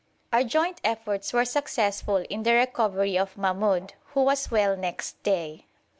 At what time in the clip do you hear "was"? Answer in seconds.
4.23-4.49